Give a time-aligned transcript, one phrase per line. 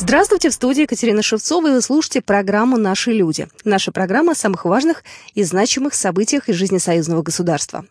[0.00, 3.48] Здравствуйте, в студии Екатерина Шевцова, и вы слушаете программу «Наши люди».
[3.64, 5.04] Наша программа о самых важных
[5.34, 7.84] и значимых событиях из жизни союзного государства.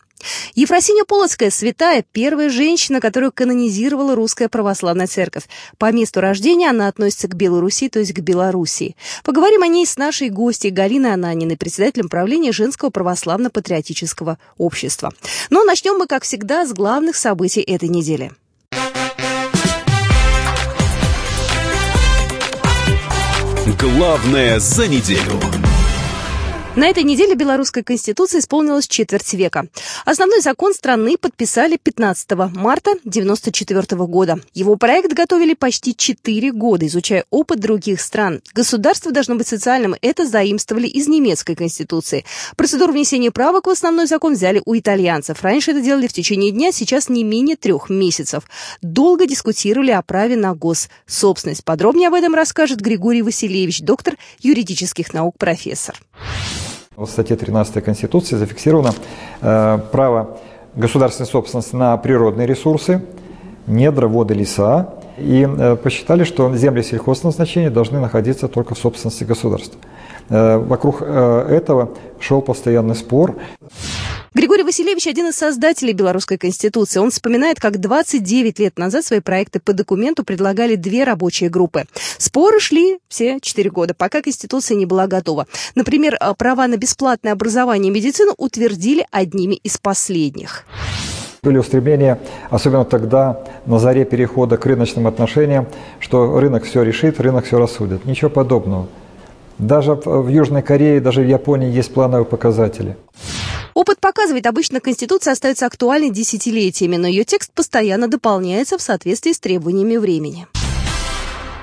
[0.56, 5.44] Ефросинья Полоцкая– святая, первая женщина, которую канонизировала Русская Православная Церковь.
[5.78, 8.96] По месту рождения она относится к Белоруссии, то есть к Белоруссии.
[9.22, 15.12] Поговорим о ней с нашей гостьей Галиной Ананиной, председателем правления Женского православно-патриотического общества.
[15.48, 18.32] Но начнем мы, как всегда, с главных событий этой недели.
[23.78, 25.69] Главное за неделю.
[26.80, 29.66] На этой неделе белорусской конституции исполнилось четверть века.
[30.06, 34.40] Основной закон страны подписали 15 марта 1994 года.
[34.54, 38.40] Его проект готовили почти 4 года, изучая опыт других стран.
[38.54, 39.94] Государство должно быть социальным.
[40.00, 42.24] Это заимствовали из немецкой конституции.
[42.56, 45.42] Процедуру внесения правок в основной закон взяли у итальянцев.
[45.42, 48.44] Раньше это делали в течение дня, сейчас не менее трех месяцев.
[48.80, 51.62] Долго дискутировали о праве на госсобственность.
[51.62, 56.00] Подробнее об этом расскажет Григорий Васильевич, доктор юридических наук, профессор.
[57.00, 58.92] В статье 13 Конституции зафиксировано
[59.40, 60.36] э, право
[60.74, 63.02] государственной собственности на природные ресурсы,
[63.66, 64.90] недра, воды, леса.
[65.16, 69.80] И э, посчитали, что земли сельхозназначения должны находиться только в собственности государства.
[70.30, 73.36] Э, вокруг э, этого шел постоянный спор.
[74.32, 77.00] Григорий Васильевич– один из создателей Белорусской Конституции.
[77.00, 81.86] Он вспоминает, как 29 лет назад свои проекты по документу предлагали две рабочие группы.
[82.16, 85.48] Споры шли все четыре года, пока Конституция не была готова.
[85.74, 90.64] Например, а, права на бесплатное образование и медицину утвердили одними из последних.
[91.42, 95.66] Были устремления, особенно тогда, на заре перехода к рыночным отношениям,
[95.98, 98.04] что рынок все решит, рынок все рассудит.
[98.04, 98.86] Ничего подобного.
[99.60, 102.96] Даже в Южной Корее, даже в Японии есть плановые показатели.
[103.74, 109.38] Опыт показывает, обычно Конституция остается актуальной десятилетиями, но ее текст постоянно дополняется в соответствии с
[109.38, 110.46] требованиями времени.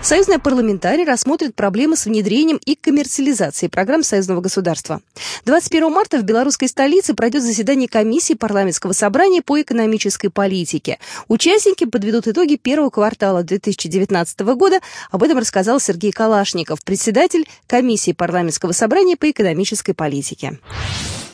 [0.08, 5.02] Союзные парламентарии рассмотрят проблемы с внедрением и коммерциализацией программ союзного государства.
[5.44, 10.98] 21 марта в белорусской столице пройдет заседание комиссии парламентского собрания по экономической политике.
[11.28, 14.80] Участники подведут итоги первого квартала 2019 года.
[15.12, 20.58] Об этом рассказал Сергей Калашников, председатель комиссии парламентского собрания по экономической политике.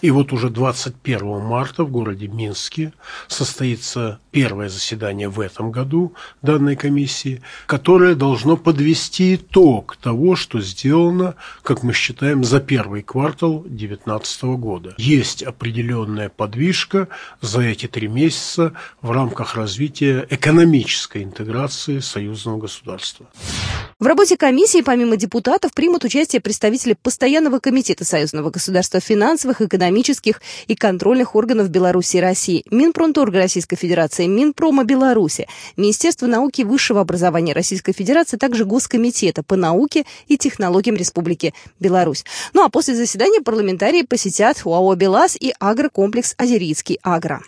[0.03, 2.91] И вот уже 21 марта в городе Минске
[3.30, 11.36] состоится первое заседание в этом году данной комиссии, которое должно подвести итог того, что сделано,
[11.62, 14.94] как мы считаем, за первый квартал 2019 года.
[14.97, 17.08] Есть определенная подвижка
[17.40, 23.25] за эти три месяца в рамках развития экономической интеграции союзного государства.
[24.03, 30.75] В работе комиссии, помимо депутатов, примут участие представители Постоянного комитета Союзного государства финансовых, экономических и
[30.75, 35.47] контрольных органов Беларуси и России, Минпромторга Российской Федерации, Минпрома Беларуси,
[35.78, 42.25] Министерство науки и высшего образования Российской Федерации, также Госкомитета по науке и технологиям Республики Беларусь.
[42.52, 47.41] Ну а после заседания парламентарии посетят УАО «БелАЗ» и агрокомплекс «Азерийский агро».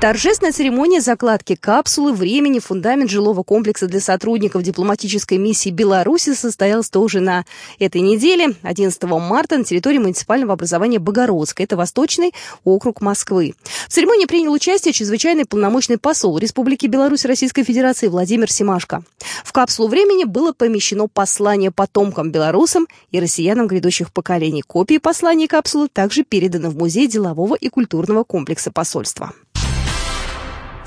[0.00, 7.18] Торжественная церемония закладки капсулы времени фундамент жилого комплекса для сотрудников дипломатической миссии Беларуси состоялась тоже
[7.18, 7.44] на
[7.80, 11.64] этой неделе, 11 марта, на территории муниципального образования Богородска.
[11.64, 12.32] Это Восточный
[12.62, 13.54] округ Москвы.
[13.88, 19.02] В церемонии принял участие чрезвычайный полномочный посол Республики Беларусь Российской Федерации Владимир Симашко.
[19.42, 24.62] В капсулу времени было помещено послание потомкам белорусам и россиянам грядущих поколений.
[24.62, 29.32] Копии посланий капсулы также переданы в Музей делового и культурного комплекса посольства.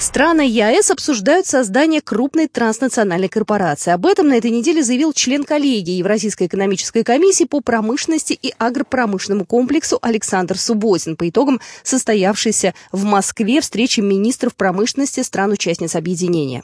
[0.02, 3.92] Страны ЕАЭС обсуждают создание крупной транснациональной корпорации.
[3.92, 9.46] Об этом на этой неделе заявил член коллегии Евразийской экономической комиссии по промышленности и агропромышленному
[9.46, 16.64] комплексу Александр Субботин по итогам состоявшейся в Москве встречи министров промышленности стран-участниц объединения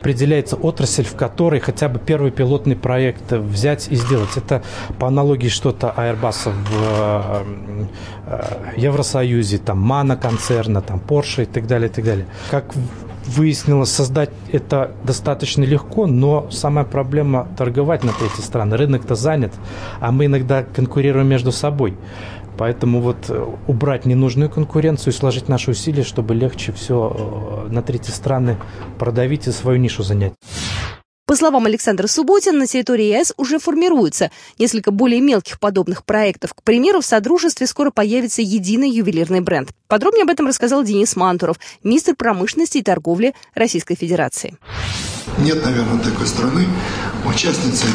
[0.00, 4.36] определяется отрасль, в которой хотя бы первый пилотный проект взять и сделать.
[4.36, 4.62] Это
[4.98, 7.86] по аналогии что-то Airbus в э,
[8.26, 12.26] э, Евросоюзе, там Мана концерна, там Porsche и так далее, и так далее.
[12.50, 12.74] Как
[13.26, 18.76] выяснилось, создать это достаточно легко, но самая проблема торговать на эти страны.
[18.76, 19.52] Рынок-то занят,
[20.00, 21.96] а мы иногда конкурируем между собой.
[22.58, 27.82] Поэтому вот э, убрать ненужную конкуренцию и сложить наши усилия, чтобы легче все э, на
[27.82, 28.56] третьи страны
[28.98, 30.34] продавить и свою нишу занять.
[31.30, 36.54] По словам Александра Субботина, на территории ЕС уже формируется несколько более мелких подобных проектов.
[36.54, 39.68] К примеру, в Содружестве скоро появится единый ювелирный бренд.
[39.86, 44.56] Подробнее об этом рассказал Денис Мантуров, министр промышленности и торговли Российской Федерации.
[45.38, 46.66] Нет, наверное, такой страны,
[47.24, 47.86] участницы,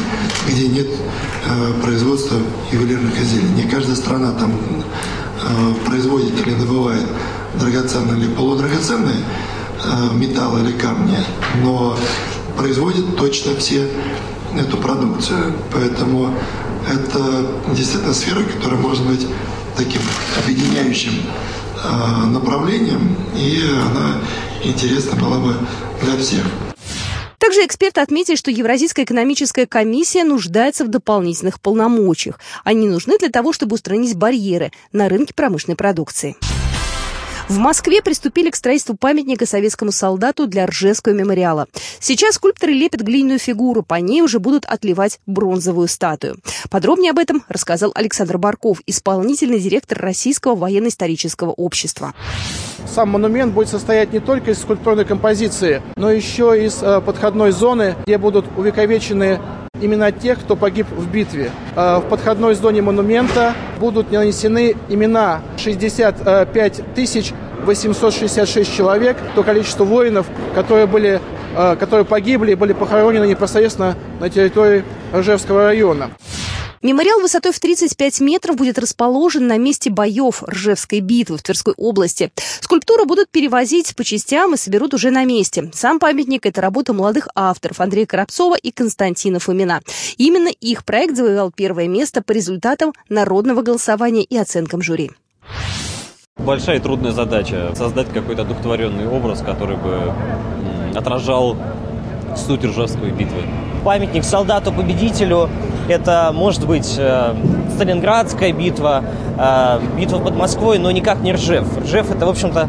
[0.48, 2.38] где нет э, производства
[2.72, 3.50] ювелирных изделий.
[3.50, 7.06] Не каждая страна там э, производит или добывает
[7.60, 9.18] драгоценные или полудрагоценные
[9.84, 11.18] э, металлы или камни,
[11.62, 11.98] но
[12.56, 13.88] производят точно все
[14.58, 15.54] эту продукцию.
[15.72, 16.34] Поэтому
[16.88, 19.26] это действительно сфера, которая может быть
[19.76, 20.00] таким
[20.42, 21.12] объединяющим
[21.84, 24.20] э, направлением, и она
[24.62, 25.54] интересна была бы
[26.02, 26.42] для всех.
[27.38, 32.40] Также эксперты отметили, что Евразийская экономическая комиссия нуждается в дополнительных полномочиях.
[32.64, 36.36] Они нужны для того, чтобы устранить барьеры на рынке промышленной продукции.
[37.48, 41.68] В Москве приступили к строительству памятника советскому солдату для Ржевского мемориала.
[42.00, 46.38] Сейчас скульпторы лепят глиняную фигуру, по ней уже будут отливать бронзовую статую.
[46.70, 52.14] Подробнее об этом рассказал Александр Барков, исполнительный директор Российского военно-исторического общества.
[52.92, 57.94] Сам монумент будет состоять не только из скульптурной композиции, но еще из э, подходной зоны,
[58.04, 59.38] где будут увековечены
[59.80, 61.50] имена тех, кто погиб в битве.
[61.74, 67.32] Э, в подходной зоне монумента будут нанесены имена 65 тысяч
[67.64, 71.20] 866 человек, то количество воинов, которые, были,
[71.56, 74.84] э, которые погибли и были похоронены непосредственно на территории
[75.14, 76.10] Ржевского района.
[76.82, 82.30] Мемориал высотой в 35 метров будет расположен на месте боев Ржевской битвы в Тверской области.
[82.60, 85.70] Скульптуру будут перевозить по частям и соберут уже на месте.
[85.72, 89.80] Сам памятник– это работа молодых авторов Андрея Коробцова и Константина Фомина.
[90.16, 95.10] Именно их проект завоевал первое место по результатам народного голосования и оценкам жюри.
[96.36, 100.12] Большая и трудная задача– создать какой-то одухотворенный образ, который бы
[100.94, 101.56] отражал
[102.36, 103.42] суть Ржевской битвы.
[103.86, 105.48] Памятник солдату-победителю–
[105.88, 107.36] это, может быть, э,
[107.76, 109.04] Сталинградская битва,
[109.38, 111.64] э, битва под Москвой, но никак не Ржев.
[111.78, 112.68] Ржев– это, в общем-то,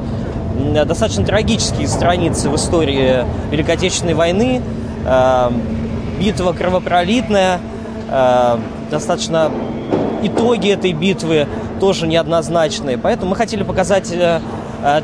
[0.85, 4.61] достаточно трагические страницы в истории Великой Отечественной войны.
[5.07, 5.49] Э,
[6.19, 7.61] битва кровопролитная,
[8.91, 9.49] достаточно
[10.21, 11.47] итоги этой битвы
[11.79, 12.99] тоже неоднозначные.
[12.99, 14.13] Поэтому мы хотели показать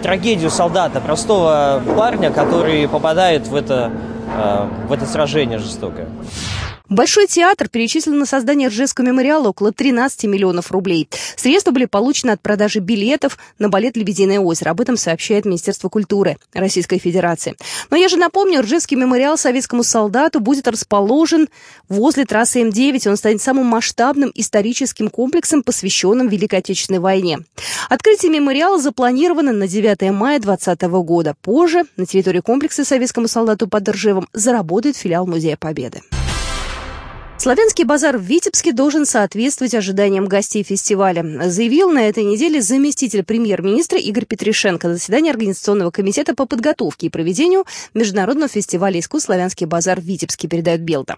[0.04, 3.92] трагедию солдата, простого парня, который попадает в это
[4.23, 4.23] Э,
[4.88, 6.08] в это сражение жестокое.
[6.90, 11.08] Большой театр перечислил на создание Ржевского мемориала около 13 миллионов рублей.
[11.38, 14.72] Средства были получены от продажи билетов на балет «Лебединое озеро».
[14.72, 17.56] Об этом сообщает Министерство культуры Российской Федерации.
[17.90, 21.48] Но я же напомню, Ржевский мемориал советскому солдату будет расположен
[21.88, 23.10] возле трассы М9.
[23.10, 27.40] Он станет самым масштабным историческим комплексом, посвященным Великой Отечественной войне.
[27.90, 31.36] Открытие мемориала запланировано на 9 мая 2020 года.
[31.42, 36.02] Позже на территории комплекса советскому солдату под Ржевом заработает филиал Музея Победы.
[37.36, 44.00] Славянский базар в Витебске должен соответствовать ожиданиям гостей фестиваля, заявил на этой неделе заместитель премьер-министра
[44.00, 50.00] Игорь Петришенко на заседании Организационного комитета по подготовке и проведению Международного фестиваля искусств «Славянский базар»
[50.00, 51.18] в Витебске, передает Белта.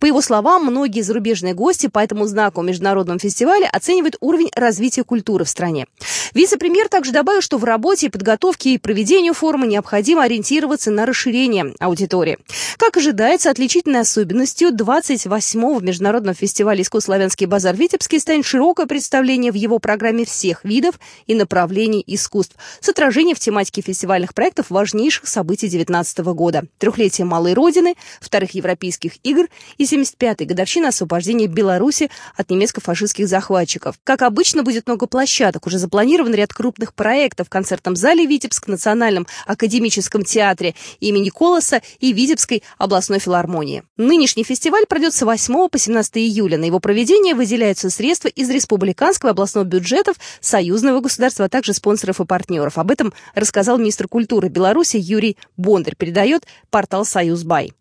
[0.00, 5.44] По его словам, многие зарубежные гости по этому знаку Международного фестиваля оценивают уровень развития культуры
[5.44, 5.86] в стране.
[6.34, 11.74] Вице-премьер также добавил, что в работе и подготовке и проведению форума необходимо ориентироваться на расширение
[11.80, 12.38] аудитории.
[12.76, 18.86] Как ожидается, отличительной особенностью 28 седьмого Международного фестиваля искусств «Славянский базар» в Витебске станет широкое
[18.86, 20.98] представление в его программе всех видов
[21.28, 26.64] и направлений искусств с отражением в тематике фестивальных проектов важнейших событий 2019 года.
[26.78, 29.46] Трехлетие Малой Родины, вторых Европейских игр
[29.78, 33.94] и 75-й годовщина освобождения Беларуси от немецко-фашистских захватчиков.
[34.02, 35.68] Как обычно, будет много площадок.
[35.68, 42.12] Уже запланирован ряд крупных проектов в концертном зале Витебск, Национальном академическом театре имени Колоса и
[42.12, 43.84] Витебской областной филармонии.
[43.96, 46.58] Нынешний фестиваль пройдет с 8 по 17 июля.
[46.58, 52.24] На его проведение выделяются средства из республиканского областного бюджетов, союзного государства, а также спонсоров и
[52.24, 52.78] партнеров.
[52.78, 57.72] Об этом рассказал министр культуры Беларуси Юрий Бондарь, передает портал «Союзбай».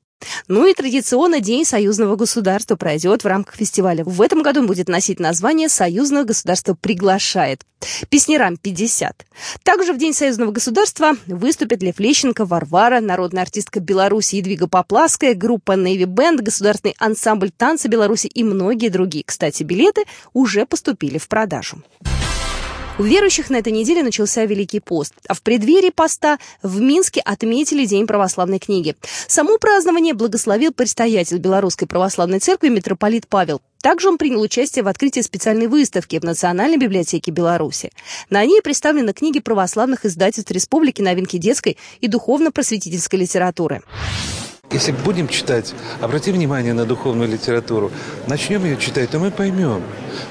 [0.48, 4.03] Ну и традиционно День союзного государства пройдет в рамках фестиваля.
[4.03, 7.63] В этом году он будет носить название «Союзное государство приглашает».
[8.10, 9.25] Песнерам 50.
[9.63, 15.74] Также в День союзного государства выступят Лев Лещенко, Варвара, народная артистка Беларуси Едвига Поплавская, группа
[15.74, 19.24] Navy Band, государственный ансамбль танца Беларуси и многие другие.
[19.25, 20.03] Кстати, билеты
[20.34, 21.84] уже поступили в продажу.
[23.00, 27.85] У верующих на этой неделе начался Великий пост, а в преддверии поста в Минске отметили
[27.85, 28.95] День православной книги.
[29.27, 33.62] Само празднование благословил предстоятель Белорусской православной церкви митрополит Павел.
[33.81, 37.91] Также он принял участие в открытии специальной выставки в Национальной библиотеке Беларуси.
[38.29, 43.81] На ней представлены книги православных издательств Республики, новинки детской и духовно-просветительской литературы.
[44.71, 47.91] Если будем читать, обратим внимание на духовную литературу,
[48.27, 49.81] начнем ее читать, то мы поймем,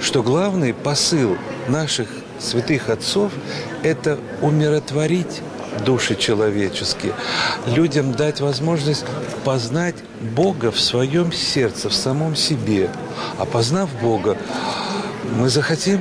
[0.01, 1.37] что главный посыл
[1.69, 2.09] наших
[2.43, 3.33] святых отцов–
[3.83, 5.43] это умиротворить
[5.85, 7.15] души человеческие,
[7.67, 9.05] людям дать возможность
[9.45, 12.91] познать Бога в своем сердце, в самом себе.
[13.39, 14.37] А познав Бога,
[15.37, 16.01] мы захотим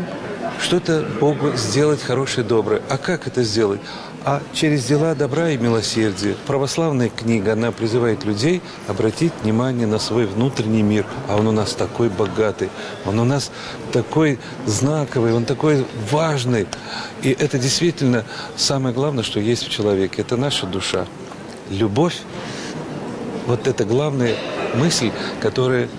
[0.61, 2.81] что-то Богу сделать хорошее, доброе.
[2.89, 3.79] А как это сделать?
[4.23, 6.35] А через дела добра и милосердия.
[6.45, 11.05] Православная книга, она призывает людей обратить внимание на свой внутренний мир.
[11.27, 12.69] А он у нас такой богатый,
[13.05, 13.51] он у нас
[13.91, 16.67] такой знаковый, он такой важный.
[17.23, 18.25] И это действительно
[18.55, 20.21] самое главное, что есть в человеке.
[20.21, 21.05] Это наша душа.
[21.69, 22.19] Любовь–
[23.47, 24.35] вот это главная
[24.75, 25.11] мысль,
[25.41, 25.89] которая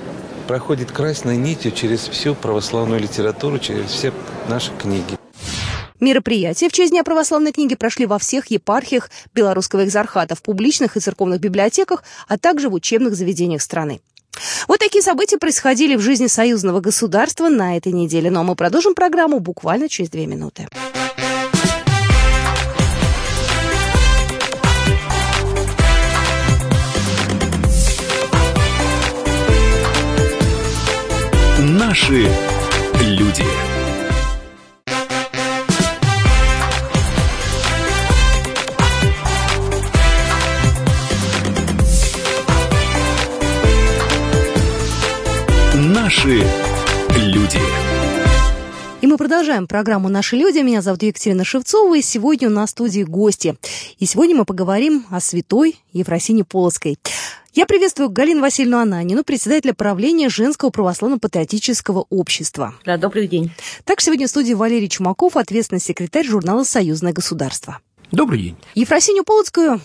[0.46, 4.12] проходит красной нитью через всю православную литературу, через все
[4.48, 5.21] наши книги.
[6.02, 11.00] Мероприятия в честь Дня православной книги прошли во всех епархиях Белорусского экзархата, в публичных и
[11.00, 14.00] церковных библиотеках, а также в учебных заведениях страны.
[14.66, 18.32] Вот такие события происходили в жизни союзного государства на этой неделе.
[18.32, 20.66] Ну а мы продолжим программу буквально через две минуты.
[31.60, 32.28] Наши
[33.00, 33.61] люди.
[46.22, 46.46] Наши
[47.16, 47.58] люди.
[49.00, 50.58] И мы продолжаем программу «Наши люди».
[50.58, 53.56] Меня зовут Екатерина Шевцова, и сегодня у нас в студии гости.
[53.98, 56.96] И сегодня мы поговорим о святой Ефросине Полоцкой.
[57.54, 62.76] Я приветствую Галину Васильевну Ананину, председателя правления Женского православно-патриотического общества.
[62.84, 63.50] Да, добрый день.
[63.82, 67.80] Также сегодня в студии Валерий Чумаков, ответственный секретарь журнала «Союзное государство».
[68.12, 68.56] Добрый день.
[68.76, 69.80] Ефросинью Полоцкую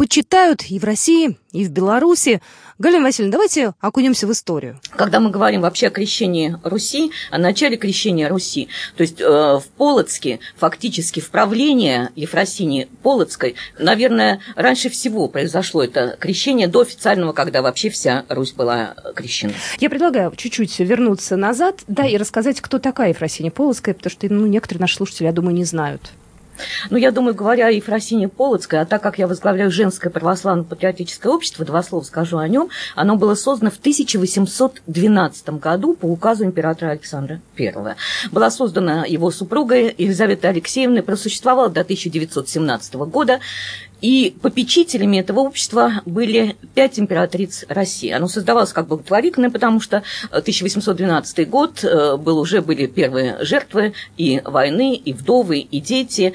[0.00, 2.40] почитают и в России, и в Беларуси.
[2.78, 4.80] Галина Васильевна, давайте окунемся в историю.
[4.96, 9.62] Когда мы говорим вообще о крещении Руси, о начале крещения Руси, то есть э, в
[9.76, 17.60] Полоцке фактически в правление Ефросинии Полоцкой, наверное, раньше всего произошло это крещение до официального, когда
[17.60, 19.52] вообще вся Русь была крещена.
[19.80, 24.46] Я предлагаю чуть-чуть вернуться назад, да, и рассказать, кто такая Ефросиния Полоцкая, потому что ну,
[24.46, 26.12] некоторые наши слушатели, я думаю, не знают.
[26.90, 31.64] Ну, я думаю, говоря о Ефросине Полоцкой, а так как я возглавляю женское православно-патриотическое общество,
[31.64, 37.40] два слова скажу о нем, оно было создано в 1812 году по указу императора Александра
[37.58, 37.96] I.
[38.30, 43.40] Была создана его супругой Елизавета Алексеевна, просуществовала до 1917 года.
[44.00, 48.10] И попечителями этого общества были пять императриц России.
[48.10, 54.40] Оно создавалось как благотворительное, потому что 1812 год э, был, уже были первые жертвы и
[54.44, 56.34] войны, и вдовы, и дети.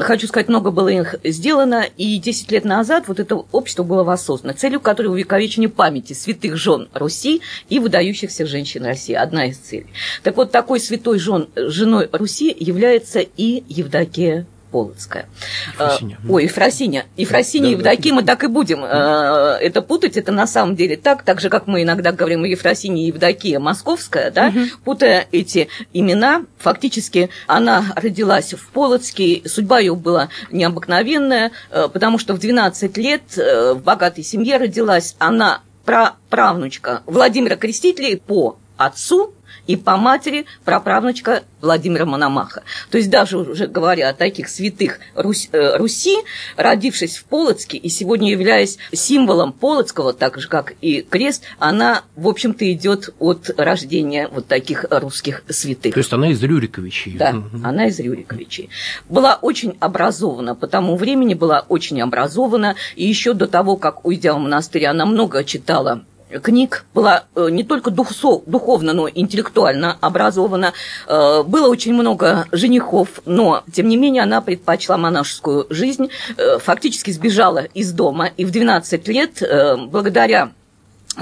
[0.00, 4.54] Хочу сказать, много было их сделано, и 10 лет назад вот это общество было воссоздано,
[4.54, 9.14] целью которой увековечение памяти святых жен Руси и выдающихся женщин России.
[9.14, 9.88] Одна из целей.
[10.22, 15.28] Так вот, такой святой жен, женой Руси является и Евдокия Полоцкая.
[15.72, 16.18] Ефросиня.
[16.28, 17.06] Ой, Ефросиня.
[17.16, 18.16] Ефросиня, да, Евдокия, да.
[18.16, 19.58] мы так и будем да.
[19.60, 20.16] это путать.
[20.16, 23.58] Это на самом деле так, так же, как мы иногда говорим о Ефросине и Евдокия
[23.58, 24.60] Московская, да, угу.
[24.84, 32.34] путая эти имена, фактически она родилась в Полоцке, судьба ее была необыкновенная, э, потому что
[32.34, 39.32] в 12 лет э, в богатой семье родилась она праправнучка Владимира Крестителя по отцу
[39.68, 42.62] и по матери праправнучка Владимира Мономаха.
[42.90, 46.16] То есть даже уже говоря о таких святых Русь, э, Руси,
[46.56, 52.28] родившись в Полоцке и сегодня являясь символом Полоцкого, так же как и крест, она, в
[52.28, 55.94] общем-то, идет от рождения вот таких русских святых.
[55.94, 57.16] То есть она из Рюриковичей.
[57.18, 57.58] Да, угу.
[57.62, 58.70] она из Рюриковичей.
[59.08, 64.32] Была очень образована, по тому времени была очень образована, и еще до того, как уйдя
[64.32, 66.04] в монастырь, она много читала
[66.42, 70.72] книг, была э, не только духовно, но и интеллектуально образована.
[71.06, 77.10] Э, было очень много женихов, но, тем не менее, она предпочла монашескую жизнь, э, фактически
[77.10, 79.42] сбежала из дома, и в 12 лет,
[79.88, 80.52] благодаря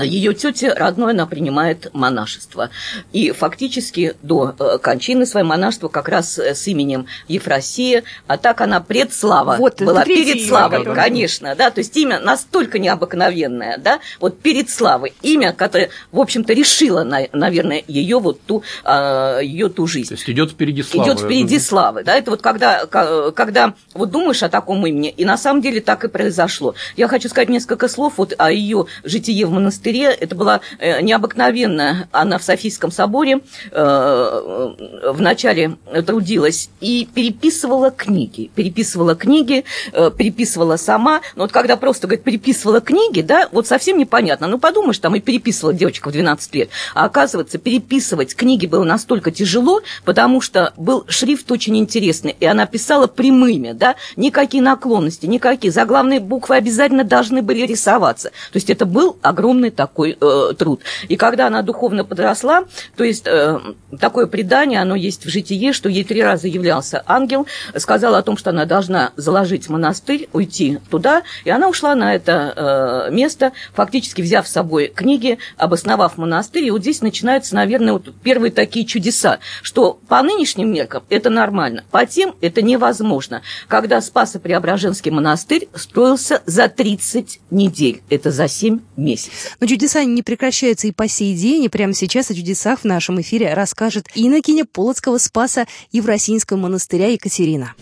[0.05, 2.71] ее тетя родной она принимает монашество.
[3.13, 8.61] И фактически до э, кончины свое монашество как раз э, с именем Ефросия, а так
[8.61, 14.01] она предслава вот, была перед славой, имя, конечно, да, то есть имя настолько необыкновенное, да,
[14.21, 19.87] вот перед славой, имя, которое, в общем-то, решило, наверное, ее вот ту, а, ее ту
[19.87, 20.09] жизнь.
[20.09, 21.09] То есть идет впереди славы.
[21.09, 25.39] Идет впереди славы, да, это вот когда, когда вот думаешь о таком имени, и на
[25.39, 26.75] самом деле так и произошло.
[26.97, 30.11] Я хочу сказать несколько слов вот о ее житие в монастыре монастыре.
[30.13, 32.09] Это была э, необыкновенная.
[32.13, 33.41] Она в Софийском соборе
[33.71, 34.75] э,
[35.13, 35.77] вначале
[36.07, 38.51] трудилась и переписывала книги.
[38.55, 41.21] Переписывала книги, э, переписывала сама.
[41.35, 44.47] Но вот когда просто, говорит, переписывала книги, да, вот совсем непонятно.
[44.47, 46.71] Ну, подумаешь, там и переписывала девочка в 12 лет.
[46.95, 52.37] А оказывается, переписывать книги было настолько тяжело, потому что был шрифт очень интересный.
[52.39, 55.73] И она писала прямыми, да, никакие наклонности, никакие.
[55.73, 58.31] Заглавные буквы обязательно должны были рисоваться.
[58.53, 60.81] То есть это был огромный духовный такой э, труд.
[61.09, 62.65] И когда она духовно подросла,
[62.97, 63.59] то есть э,
[63.99, 67.47] такое предание, оно есть в житие, что ей три раза являлся ангел,
[67.77, 73.07] сказал о том, что она должна заложить монастырь, уйти туда, и она ушла на это
[73.09, 78.15] э, место, фактически взяв с собой книги, обосновав монастырь, и вот здесь начинаются, наверное, вот
[78.23, 83.43] первые такие чудеса, что по нынешним меркам это нормально, по тем это невозможно.
[83.69, 89.56] Когда Спасо-Преображенский монастырь строился за 30 недель, это за 7 месяцев.
[89.61, 93.21] Но чудеса не прекращаются и по сей день, и прямо сейчас о чудесах в нашем
[93.21, 97.75] эфире расскажет инокиня Полоцкого Спаса Евросинского монастыря Екатерина.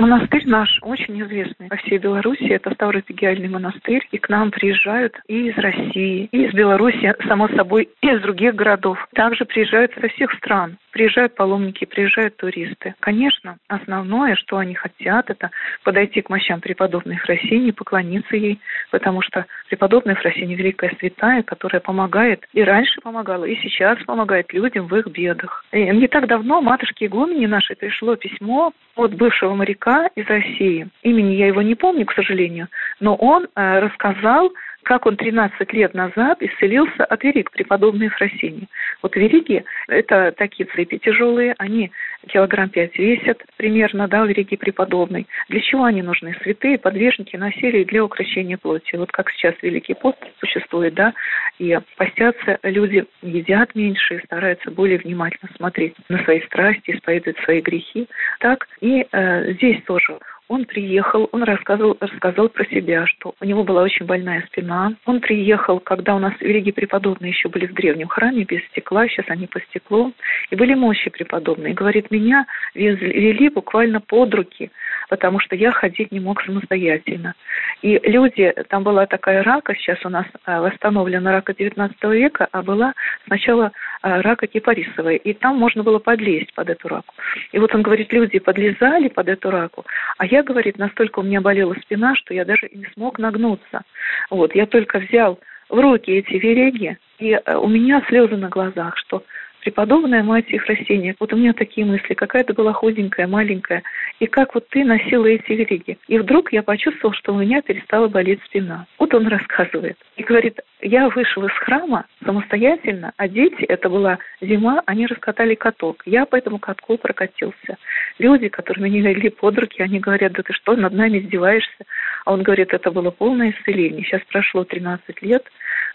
[0.00, 2.44] Монастырь наш очень известный по всей Беларуси.
[2.44, 4.02] Это Ставропигиальный монастырь.
[4.12, 8.54] И к нам приезжают и из России, и из Беларуси, само собой, и из других
[8.54, 8.98] городов.
[9.12, 10.78] Также приезжают со всех стран.
[10.92, 12.94] Приезжают паломники, приезжают туристы.
[12.98, 15.50] Конечно, основное, что они хотят, это
[15.84, 18.58] подойти к мощам преподобной Фросини, поклониться ей,
[18.90, 24.88] потому что преподобная Фросини– великая святая, которая помогает, и раньше помогала, и сейчас помогает людям
[24.88, 25.64] в их бедах.
[25.70, 30.88] И не так давно матушке игумени нашей пришло письмо от бывшего моряка из России.
[31.02, 32.68] Имени я его не помню, к сожалению,
[33.00, 34.50] но он э, рассказал
[34.82, 38.68] как он 13 лет назад исцелился от вериг преподобной Ефросинии.
[39.02, 41.90] Вот вериги– это такие цепи тяжелые, они
[42.28, 45.26] килограмм пять весят примерно, да, вериги преподобной.
[45.48, 46.36] Для чего они нужны?
[46.42, 48.96] Святые подвижники носили для украшения плоти.
[48.96, 51.14] Вот как сейчас Великий пост существует, да,
[51.58, 58.08] и постятся люди, едят меньше, стараются более внимательно смотреть на свои страсти, исповедовать свои грехи.
[58.40, 60.18] Так и э, здесь тоже
[60.50, 64.92] он приехал, он рассказывал, рассказал про себя, что у него была очень больная спина.
[65.06, 69.26] Он приехал, когда у нас великие преподобные еще были в древнем храме, без стекла, сейчас
[69.28, 70.12] они по стеклу.
[70.50, 71.72] И были мощи преподобные.
[71.72, 74.72] Говорит, меня вели буквально под руки,
[75.08, 77.34] потому что я ходить не мог самостоятельно.
[77.82, 82.62] И люди, там была такая рака, сейчас у нас а, восстановлена рака 19 века, а
[82.62, 82.92] была
[83.26, 83.70] сначала
[84.02, 85.14] а, рака кипарисовая.
[85.14, 87.14] И там можно было подлезть под эту раку.
[87.52, 89.86] И вот он говорит, люди подлезали под эту раку,
[90.18, 93.82] а я говорит, настолько у меня болела спина, что я даже не смог нагнуться.
[94.30, 98.96] Вот, я только взял в руки эти вереги, и э, у меня слезы на глазах,
[98.96, 99.22] что
[99.60, 103.82] преподобная мать Ефросиния, вот у меня такие мысли, какая ты была худенькая, маленькая,
[104.18, 105.98] и как вот ты носила эти вериги.
[106.08, 108.86] И вдруг я почувствовал, что у меня перестала болеть спина.
[108.98, 109.96] Вот он рассказывает.
[110.16, 116.02] И говорит, я вышел из храма самостоятельно, а дети, это была зима, они раскатали каток.
[116.06, 117.76] Я по этому катку прокатился.
[118.18, 121.84] Люди, которые меня вели под руки, они говорят, да ты что, над нами издеваешься?
[122.24, 124.04] А он говорит, это было полное исцеление.
[124.04, 125.44] Сейчас прошло 13 лет,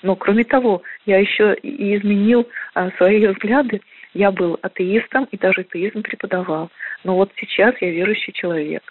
[0.06, 3.82] но кроме того, я еще и изменил а, свои взгляды.
[4.14, 6.70] Я был атеистом и даже атеизм преподавал.
[7.04, 8.84] Но вот сейчас я верующий человек.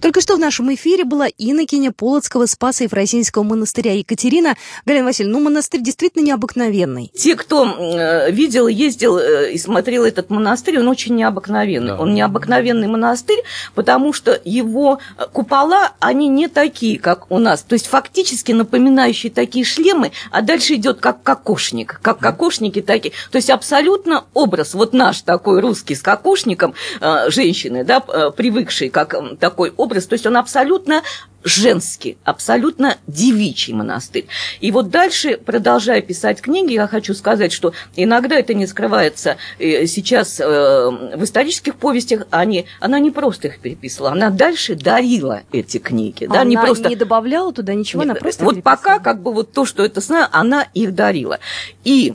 [0.00, 4.54] Только что в нашем эфире была инокиня Полоцкого Спаса Ефросинского монастыря Екатерина.
[4.86, 7.10] Галина Васильевна, ну монастырь действительно необыкновенный.
[7.14, 11.88] Те, кто э, видел, ездил э, и смотрел этот монастырь, он очень необыкновенный.
[11.88, 12.00] Да.
[12.00, 13.42] Он необыкновенный монастырь,
[13.74, 15.00] потому что его
[15.32, 17.62] купола, они не такие, как у нас.
[17.62, 21.98] То есть фактически напоминающие такие шлемы, а дальше идет как кокошник.
[22.02, 23.12] Как кокошники такие.
[23.32, 28.90] То есть абсолютно образ, вот наш такой русский с кокошником, э, женщины, да, э, привыкшие
[28.90, 31.02] как такой образ, образ, то есть он абсолютно
[31.44, 34.26] женский, абсолютно девичий монастырь.
[34.60, 39.86] И вот дальше, продолжая писать книги, я хочу сказать, что иногда это не скрывается э,
[39.86, 45.78] сейчас э, в исторических повестях, они, она не просто их переписывала, она дальше дарила эти
[45.78, 46.24] книги.
[46.24, 46.88] А да, она не, просто...
[46.88, 50.00] не добавляла туда ничего, Нет, она просто Вот пока как бы вот то, что это
[50.00, 51.38] знаю, она их дарила.
[51.84, 52.14] И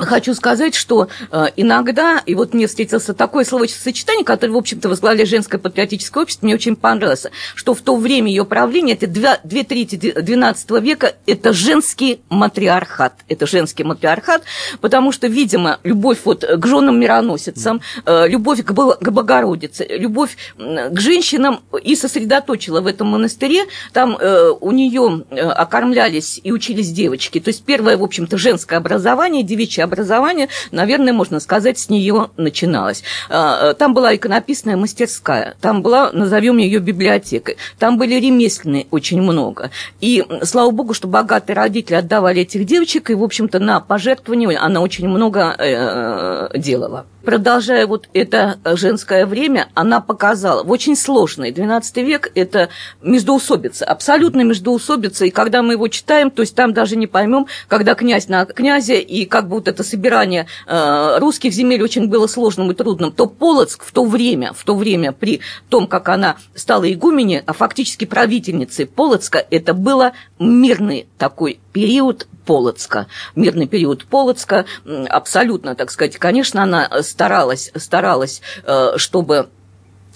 [0.00, 5.28] Хочу сказать, что э, иногда, и вот мне встретился такое словосочетание, которое, в общем-то, возглавляет
[5.28, 9.62] женское патриотическое общество, мне очень понравилось, что в то время ее правления, это две, две
[9.64, 13.14] трети XII века, это женский матриархат.
[13.28, 14.42] Это женский матриархат,
[14.80, 20.98] потому что, видимо, любовь вот к женам мироносицам, э, любовь к, к Богородице, любовь к
[20.98, 23.64] женщинам и сосредоточила в этом монастыре.
[23.92, 27.40] Там э, у нее э, окормлялись и учились девочки.
[27.40, 33.02] То есть первое, в общем-то, женское образование, девичье образование, наверное, можно сказать, с нее начиналось.
[33.28, 39.70] А, там была иконописная мастерская, там была, назовем ее библиотекой, там были ремесленные очень много.
[40.00, 44.80] И слава богу, что богатые родители отдавали этих девочек, и, в общем-то, на пожертвование она
[44.80, 47.06] очень много э, делала.
[47.24, 52.70] Продолжая вот это женское время, она показала в очень сложный 12 век это
[53.02, 57.94] междоусобица, абсолютно междоусобица, и когда мы его читаем, то есть там даже не поймем, когда
[57.94, 62.74] князь на князя, и как будто это собирание э, русских земель очень было сложным и
[62.74, 67.42] трудным, то Полоцк в то время, в то время при том, как она стала игуменей,
[67.46, 74.66] а фактически правительницей Полоцка, это было мирный такой период Полоцка, мирный период Полоцка,
[75.08, 79.48] абсолютно, так сказать, конечно, она старалась, старалась, э, чтобы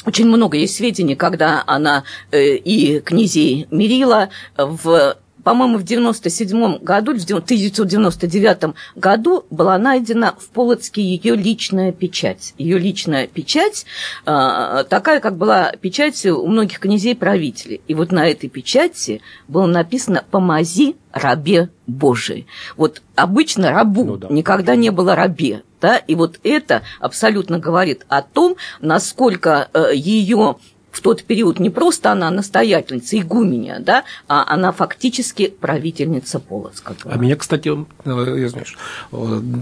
[0.07, 7.13] очень много есть сведений, когда она э, и князей мирила в по-моему, в 97 году,
[7.13, 12.55] в 1999 году была найдена в Полоцке ее личная печать.
[12.59, 13.85] Ее личная печать,
[14.27, 17.83] э, такая, как была печать у многих князей-правителей.
[17.87, 22.47] И вот на этой печати было написано «Помози рабе Божий».
[22.77, 24.29] Вот обычно рабу ну, да.
[24.31, 25.63] никогда не было рабе.
[25.81, 25.99] Да?
[25.99, 30.57] И вот это абсолютно говорит о том, насколько э, ее
[30.95, 36.95] в тот период не просто она настоятельница, игуменя, да, а она фактически правительница Полоцка.
[37.05, 37.69] А меня, кстати,
[38.05, 38.77] я, знаешь,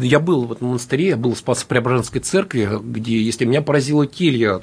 [0.00, 4.60] я был в этом монастыре, я был в Спасо-Преображенской церкви, где, если меня поразила келья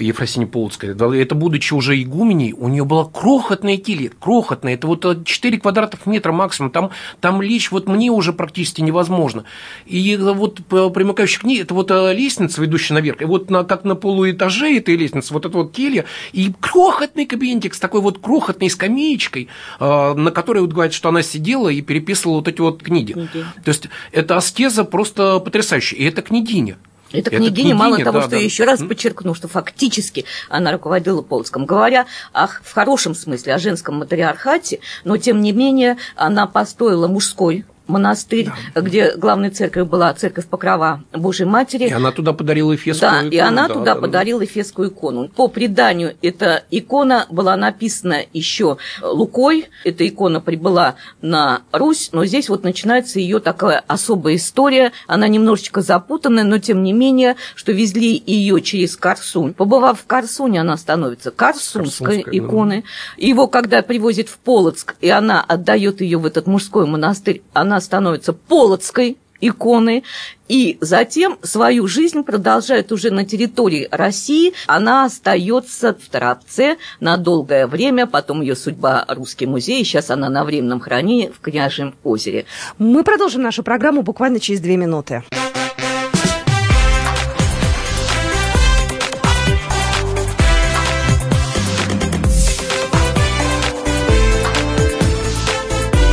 [0.00, 5.58] Ефросинии Полоцкой, это будучи уже игуменей, у нее была крохотная келья, крохотная, это вот 4
[5.58, 9.44] квадратных метра максимум, там, там лечь вот мне уже практически невозможно.
[9.86, 13.84] И вот примыкающая к ней, это вот э, лестница, ведущая наверх, и вот на, как
[13.84, 18.70] на полуэтаже этой лестницы, вот эта вот келья, и крохотный кабинетик с такой вот крохотной
[18.70, 19.48] скамеечкой,
[19.80, 23.12] э, на которой вот говорят, что она сидела и переписывала вот эти вот книги.
[23.12, 23.44] книги.
[23.64, 26.76] То есть, это аскеза просто потрясающая, и это княгиня.
[27.14, 28.36] Это княгиня, княгиня мало того, да, что да.
[28.36, 33.58] я еще раз подчеркну, что фактически она руководила Полоцком, говоря о, в хорошем смысле о
[33.58, 38.80] женском матриархате, но тем не менее она построила мужской монастырь, да.
[38.80, 41.88] где главной церковь была церковь Покрова Божьей Матери.
[41.88, 43.30] И она туда подарила эфесскую да, икону.
[43.30, 44.44] И она да, туда да, подарила да.
[44.46, 45.28] эфесскую икону.
[45.28, 49.68] По преданию, эта икона была написана еще Лукой.
[49.84, 54.92] Эта икона прибыла на Русь, но здесь вот начинается ее такая особая история.
[55.06, 59.54] Она немножечко запутанная, но тем не менее, что везли ее через Корсунь.
[59.54, 62.80] Побывав в Корсуне, она становится Корсунской, Корсунской иконой.
[62.80, 63.26] Да.
[63.26, 67.80] Его, когда привозят в Полоцк, и она отдает ее в этот мужской монастырь, она она
[67.80, 70.04] становится полоцкой иконы,
[70.48, 74.52] и затем свою жизнь продолжает уже на территории России.
[74.68, 80.44] Она остается в Торопце на долгое время, потом ее судьба Русский музей, сейчас она на
[80.44, 82.46] временном хранении в Княжем озере.
[82.78, 85.24] Мы продолжим нашу программу буквально через две минуты.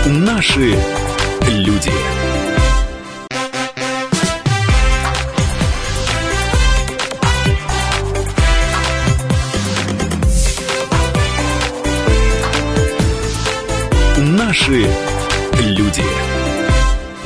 [0.08, 0.76] Наши
[1.49, 1.91] люди.
[14.17, 15.11] Наши.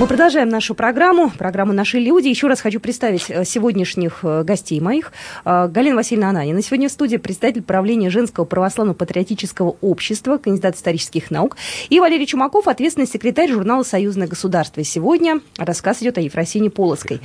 [0.06, 2.28] Мы продолжаем нашу программу, программу «Наши люди».
[2.28, 5.12] Еще раз хочу представить э, сегодняшних э, гостей моих.
[5.46, 6.62] Э, Галина Васильевна Ананина.
[6.62, 11.58] Сегодня в студии представитель правления Женского православно-патриотического общества, кандидат исторических наук.
[11.90, 14.84] И Валерий Чумаков, ответственный секретарь журнала «Союзное государство».
[14.84, 17.20] Сегодня рассказ идет о Ефросине Полоцкой.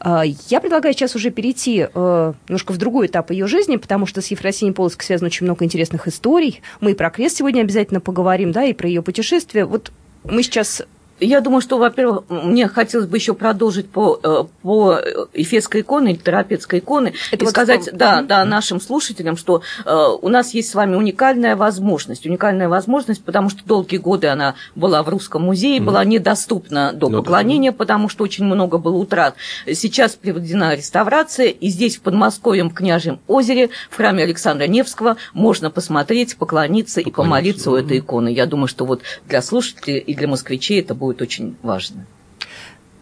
[0.00, 4.72] Я предлагаю сейчас уже перейти немножко в другой этап ее жизни, потому что с Ефросиней
[4.72, 6.62] Полоцкой связано очень много интересных историй.
[6.80, 9.64] Мы и про крест сегодня обязательно поговорим, да, и про ее путешествие.
[9.64, 9.90] Вот
[10.22, 10.82] мы сейчас
[11.20, 14.98] я думаю, что, во-первых, мне хотелось бы еще продолжить по, э, по
[15.32, 18.26] Эфесской иконе, или Терапевтской иконе, Это и вот сказать, да, mm-hmm.
[18.26, 23.50] да, нашим слушателям, что э, у нас есть с вами уникальная возможность, уникальная возможность, потому
[23.50, 25.84] что долгие годы она была в Русском музее, mm-hmm.
[25.84, 27.76] была недоступна до ну, поклонения, да.
[27.76, 29.34] потому что очень много было утрат.
[29.72, 35.70] Сейчас проведена реставрация, и здесь, в Подмосковье, в Княжьем озере, в храме Александра Невского, можно
[35.70, 37.72] посмотреть, поклониться, поклониться и помолиться mm-hmm.
[37.72, 38.28] у этой иконы.
[38.28, 42.06] Я думаю, что вот для слушателей и для москвичей это будет будет очень важно.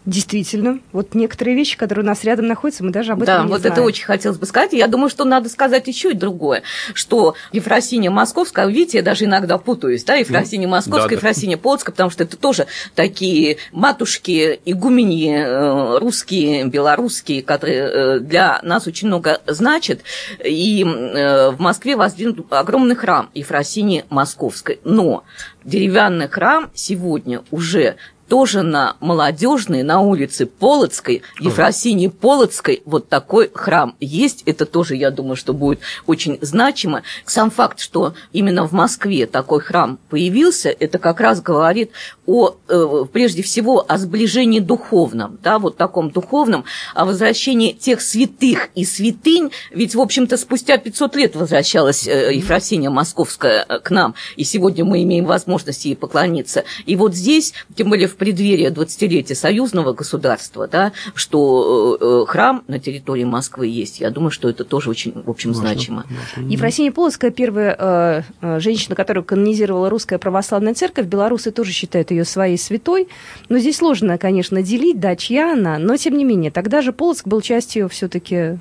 [0.09, 3.49] Действительно, вот некоторые вещи, которые у нас рядом находятся, мы даже об этом да, не
[3.49, 3.73] вот знаем.
[3.73, 4.73] это очень хотелось бы сказать.
[4.73, 6.63] Я думаю, что надо сказать еще и другое,
[6.95, 11.61] что Ефросиния Московская, видите, я даже иногда путаюсь, да, Ефросиния ну, Московская, да, Ефросиния да.
[11.61, 18.87] Полоцкая, потому что это тоже такие матушки, игумени э, русские, белорусские, которые э, для нас
[18.87, 19.99] очень много значат.
[20.43, 24.79] И э, в Москве воздвигнут огромный храм Ефросинии Московской.
[24.83, 25.23] Но
[25.63, 27.97] деревянный храм сегодня уже
[28.29, 34.43] тоже на Молодежной, на улице Полоцкой, Ефросинии Полоцкой, вот такой храм есть.
[34.45, 37.01] Это тоже, я думаю, что будет очень значимо.
[37.25, 41.91] Сам факт, что именно в Москве такой храм появился, это как раз говорит
[42.27, 46.63] о, э, прежде всего, о сближении духовном, да, вот таком духовном,
[46.93, 52.91] о возвращении тех святых и святынь, ведь, в общем-то, спустя 500 лет возвращалась э, Ефросиния
[52.91, 56.65] Московская э, к нам, и сегодня мы имеем возможность ей поклониться.
[56.85, 63.23] И вот здесь, тем более в преддверии 20-летия союзного государства, да, что храм на территории
[63.23, 65.67] Москвы есть, я думаю, что это тоже очень, в общем, Важно.
[65.67, 66.05] значимо.
[66.37, 72.57] Ефросиния Полоцкая, первая э, женщина, которая канонизировала русская православная церковь, белорусы тоже считают ее своей
[72.57, 73.07] святой,
[73.47, 77.27] но здесь сложно, конечно, делить, да, чья она, но тем не менее, тогда же Полоцк
[77.27, 78.59] был частью все-таки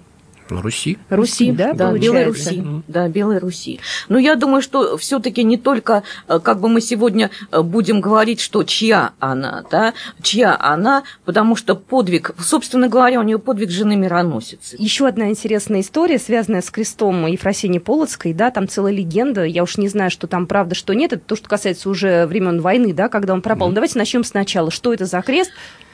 [0.50, 0.98] Руси.
[1.10, 2.64] Руси, да, да Белой Руси.
[2.88, 3.80] Да, Белой Руси.
[4.08, 8.40] Но я думаю, что все-таки не только, э, как бы мы сегодня э, будем говорить,
[8.40, 13.96] что чья она, да, чья она, потому что подвиг, собственно говоря, у нее подвиг жены
[13.96, 14.76] мироносицы.
[14.78, 19.76] Еще одна интересная история, связанная с крестом Ефросинии Полоцкой, да, там целая легенда, я уж
[19.76, 23.08] не знаю, что там правда, что нет, это то, что касается уже времен войны, да,
[23.08, 23.70] когда он пропал.
[23.70, 23.74] Mm.
[23.74, 24.70] Давайте начнем сначала.
[24.70, 25.50] Что это за крест?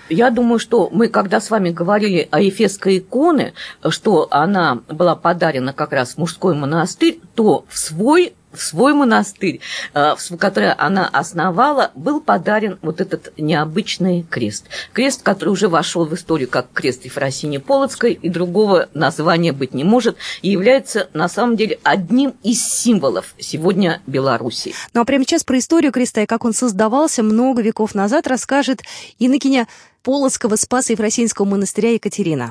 [0.09, 3.55] Я думаю, что мы, когда с вами говорили о Ефесской иконе,
[3.89, 9.61] что она была подарена как раз в мужской монастырь, то в свой в свой монастырь,
[9.95, 14.67] э, который она основала, был подарен вот этот необычный крест.
[14.93, 19.85] Крест, который уже вошел в историю как крест Ефросини Полоцкой, и другого названия быть не
[19.85, 24.73] может, и является на самом деле одним из символов сегодня Беларуси.
[24.93, 28.83] Ну а прямо сейчас про историю креста и как он создавался много веков назад расскажет
[29.19, 29.67] Иннокеня
[30.05, 32.51] Полоцкого Спаса Ефросинского монастыря Екатерина.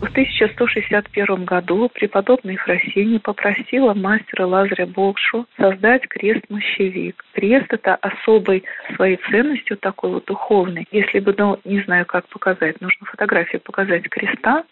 [0.00, 7.24] В 1161 году преподобный Ефросиния попросила мастера Лазаря Бокшу создать крест-мощевик.
[7.32, 10.86] Крест– это особой своей ценностью такой вот духовный.
[10.92, 14.64] Если бы, ну, не знаю, как показать, нужно фотографию показать креста.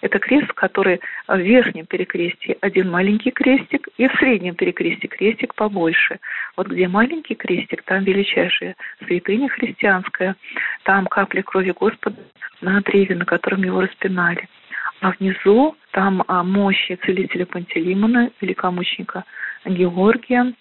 [0.00, 6.18] Это крест, который в верхнем перекрестии один маленький крестик, и в среднем перекрестии крестик побольше.
[6.56, 8.76] Вот где маленький крестик, там величайшая
[9.06, 10.36] святыня христианская,
[10.84, 12.16] там капли крови Господа
[12.60, 14.48] на древе, на котором его распинали.
[15.00, 19.24] А внизу там а, мощи целителя Пантелеймона, великомученика
[19.64, 20.54] Георгия,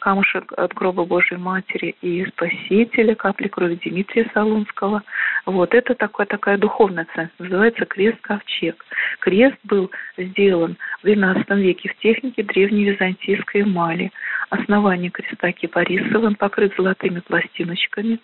[0.00, 5.02] камушек от гроба Божьей Матери и Спасителя, капли крови Дмитрия Солунского.
[5.46, 8.84] Вот это такая, такая духовная ценность, называется крест-ковчег.
[9.20, 14.10] Крест был сделан в XII веке в технике древней византийской эмали.
[14.50, 18.18] Основание креста кипарисовым, покрыт золотыми пластиночками.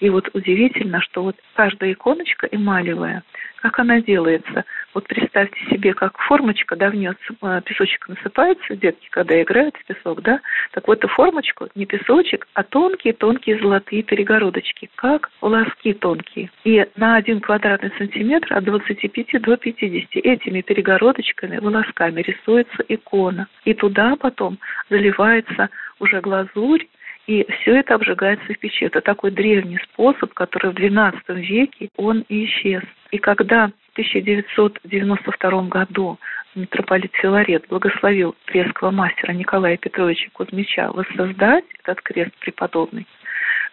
[0.00, 3.22] И вот удивительно, что вот каждая иконочка эмалевая–
[3.60, 4.64] как она делается?
[4.92, 9.84] Вот представьте себе, как формочка, да, в нее э, песочек насыпается, детки, когда играют в
[9.84, 10.40] песок, да,
[10.72, 16.50] так вот эту формочку, не песочек, а тонкие-тонкие золотые перегородочки, как волоски тонкие.
[16.64, 23.46] И на один квадратный сантиметр от 25 до 50 этими перегородочками, волосками рисуется икона.
[23.64, 26.84] И туда потом заливается уже глазурь,
[27.26, 28.86] и все это обжигается в печи.
[28.86, 32.82] Это такой древний способ, который в XII веке он исчез.
[33.12, 36.18] И когда 1992 году
[36.54, 43.06] митрополит Филарет благословил крестского мастера Николая Петровича Кузьмича воссоздать этот крест преподобный,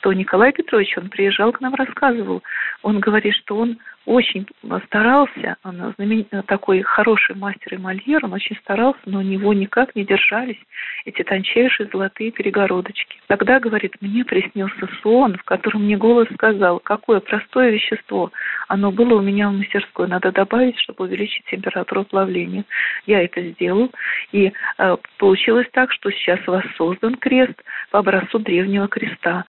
[0.01, 2.43] то Николай Петрович, он приезжал к нам, рассказывал.
[2.81, 4.47] Он говорит, что он очень
[4.85, 6.25] старался, он знамен...
[6.47, 10.57] такой хороший мастер и мольер, он очень старался, но у него никак не держались
[11.03, 13.19] эти тончайшие золотые перегородочки.
[13.27, 18.31] Тогда, говорит, мне приснился сон, в котором мне голос сказал, какое простое вещество,
[18.69, 22.63] оно было у меня в мастерской, надо добавить, чтобы увеличить температуру плавления.
[23.05, 23.91] Я это сделал,
[24.31, 29.43] и э, получилось так, что сейчас воссоздан крест по образцу древнего креста.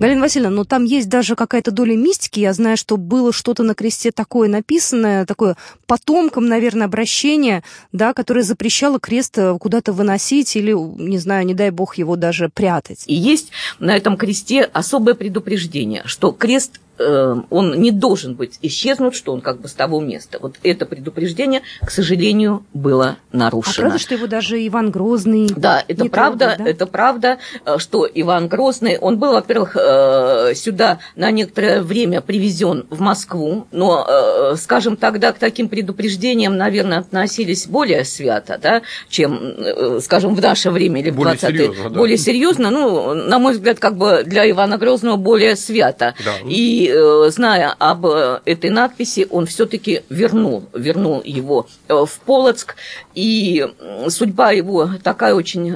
[0.00, 2.40] Галина Васильевна, но там есть даже какая-то доля мистики.
[2.40, 8.42] Я знаю, что было что-то на кресте такое написанное, такое потомкам, наверное, обращение, да, которое
[8.42, 13.04] запрещало крест э, куда-то выносить или, не знаю, не дай бог его даже прятать.
[13.06, 19.32] И есть на этом кресте особое предупреждение, что крест он не должен быть исчезнут, что
[19.32, 20.38] он как бы с того места.
[20.40, 23.86] Вот это предупреждение, к сожалению, было нарушено.
[23.86, 26.70] А правда, что его даже Иван Грозный Да, это правда, трогал, да?
[26.70, 32.86] это правда, э, что Иван Грозный, он был, во-первых, э, сюда на некоторое время привезен
[32.90, 40.34] в Москву, но, скажем, тогда к таким предупреждениям, наверное, относились более свято, да, чем, скажем,
[40.34, 41.98] в наше время или в более 20 серьезно, да.
[41.98, 46.14] более серьезно, ну, на мой взгляд, как бы для Ивана Грозного более свято.
[46.24, 46.34] Да.
[46.48, 52.76] И Э, зная об э, этой надписи, он все-таки вернул, вернул его э, в Полоцк.
[53.14, 53.66] И
[54.08, 55.74] судьба его такая очень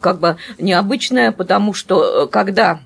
[0.00, 2.80] как бы необычная, потому что когда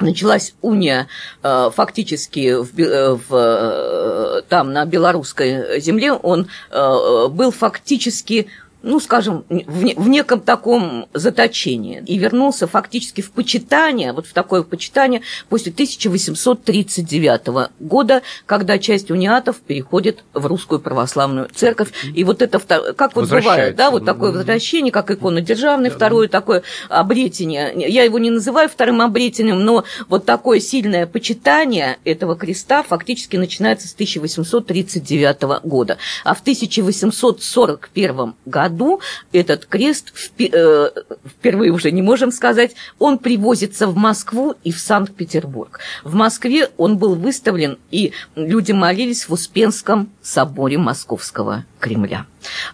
[0.00, 1.08] началась уния
[1.42, 8.48] фактически в, в, там на белорусской земле, он был фактически
[8.82, 14.62] ну, скажем, в, в неком таком заточении и вернулся фактически в почитание, вот в такое
[14.62, 21.90] почитание после 1839 года, когда часть униатов переходит в русскую православную церковь.
[22.14, 22.58] И вот это,
[22.94, 27.72] как вот бывает, да, вот такое возвращение, как икона державной, да, второе такое обретение.
[27.76, 33.86] Я его не называю вторым обретением, но вот такое сильное почитание этого креста фактически начинается
[33.86, 35.98] с 1839 года.
[36.24, 38.71] А в 1841 году
[39.32, 40.90] этот крест э,
[41.26, 45.80] впервые уже не можем сказать, он привозится в Москву и в Санкт-Петербург.
[46.04, 52.26] В Москве он был выставлен, и люди молились в Успенском соборе Московского Кремля.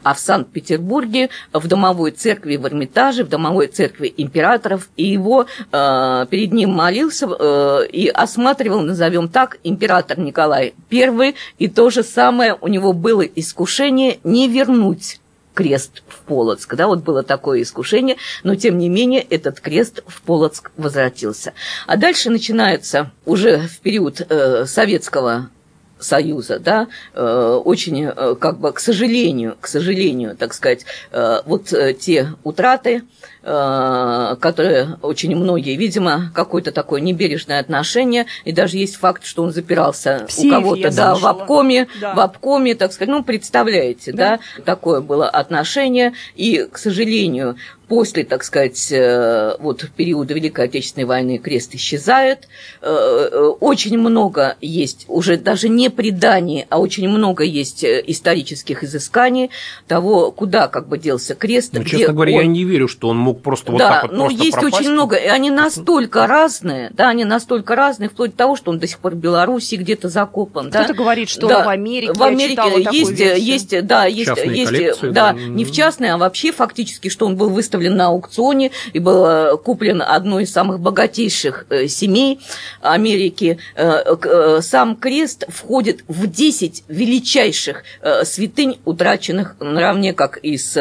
[0.03, 6.27] А в Санкт-Петербурге в домовой церкви в Эрмитаже, в домовой церкви императоров, и его э,
[6.31, 12.57] перед ним молился э, и осматривал, назовем так, император Николай I, и то же самое
[12.61, 15.21] у него было искушение не вернуть
[15.59, 16.73] крест в Полоцк.
[16.77, 21.53] Да, вот было такое искушение, но тем не менее этот крест в Полоцк возвратился.
[21.89, 25.51] А дальше начинается уже в период э, советского
[26.01, 31.73] Союза, да, э, очень, э, как бы, к сожалению, к сожалению, так сказать, э, вот
[32.01, 33.03] те утраты,
[33.43, 40.27] которые очень многие, видимо, какое-то такое небережное отношение, и даже есть факт, что он запирался
[40.29, 42.15] в у кого-то, да, в обкоме, да.
[42.15, 44.39] в обкоме, так сказать, ну, представляете, да.
[44.59, 47.57] да, такое было отношение, и, к сожалению,
[47.89, 52.49] после, так сказать, э, вот периода Великой Отечественной войны крест исчезает.
[52.83, 59.51] Э, э, очень много есть, уже даже не преданий, а очень много есть исторических изысканий
[59.87, 61.73] того, куда как бы делся крест.
[61.73, 62.41] Ну, честно говоря, он...
[62.41, 64.81] я не верю, что он мог просто вот да, так вот ну, есть пропасть.
[64.81, 68.79] очень много, и они настолько разные, да, они настолько разные, вплоть до того, что он
[68.79, 70.71] до сих пор в Беларуси где-то закопан.
[70.71, 70.95] Кто-то да?
[70.95, 71.65] говорит, что да.
[71.65, 76.19] в Америке, в Америке есть, есть, да, есть, есть, да, да, не в частные, а
[76.19, 80.53] вообще фактически, что он был выставлен выставлен на аукционе и был э, куплен одной из
[80.53, 82.41] самых богатейших э, семей
[82.81, 83.59] Америки.
[83.75, 87.85] Э, сам крест входит в 10 величайших
[88.25, 90.77] святынь, утраченных наравне как из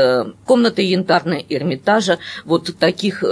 [0.46, 3.24] комнаты янтарной Эрмитажа, вот таких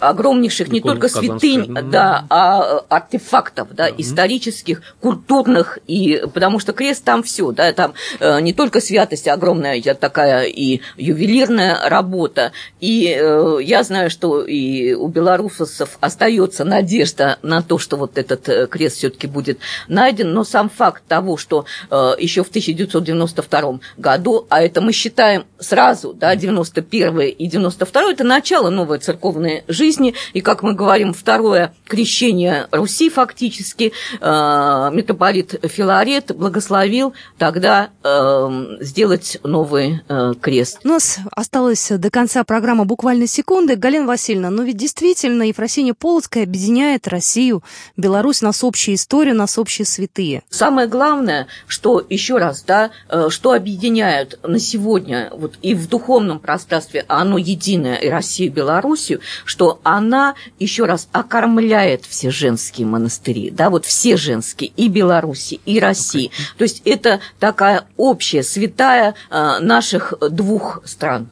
[0.00, 3.94] огромнейших не только святынь, да, а артефактов, да, угу.
[3.98, 9.34] исторических, культурных, и, потому что крест там все, да, там э, не только святость, а
[9.34, 17.38] огромная такая и ювелирная работа, и э, я знаю, что и у белорусов остается надежда
[17.42, 21.66] на то, что вот этот э, крест все-таки будет найден, но сам факт того, что
[21.90, 28.24] э, еще в 1992 году, а это мы считаем сразу, да, 91 и 92 это
[28.24, 30.14] начало новой церковной духовной жизни.
[30.32, 39.38] И, как мы говорим, второе крещение Руси фактически, э, митрополит Филарет благословил тогда э, сделать
[39.42, 40.80] новый э, крест.
[40.84, 43.76] У нас осталось до конца программы буквально секунды.
[43.76, 47.62] Галина Васильевна, но ведь действительно Ефросиния Полоцкая объединяет Россию,
[47.96, 50.42] Беларусь, нас общая история, нас общие святые.
[50.50, 52.90] Самое главное, что, еще раз, да,
[53.28, 58.54] что объединяют на сегодня вот и в духовном пространстве, а оно единое, и Россию, и
[58.54, 65.60] Белоруссию, что она, еще раз, окормляет все женские монастыри, да, вот все женские, и Беларуси,
[65.64, 66.30] и России.
[66.30, 66.58] Okay.
[66.58, 71.28] То есть это такая общая, святая э, наших двух стран.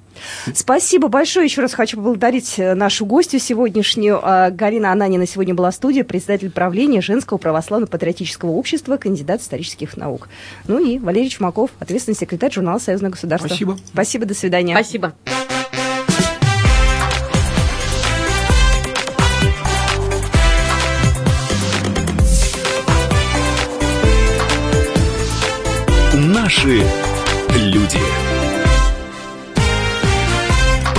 [0.54, 1.46] Спасибо большое.
[1.46, 4.20] Еще раз хочу поблагодарить э, нашу гостью сегодняшнюю.
[4.22, 10.28] А, Галина Ананина сегодня была в студии, председатель правления Женского православно-патриотического общества, кандидат исторических наук.
[10.66, 13.48] Ну и Валерий Чумаков, ответственный секретарь журнала «Союзное государство».
[13.48, 13.78] Спасибо.
[13.92, 14.74] Спасибо, до свидания.
[14.74, 15.14] Спасибо.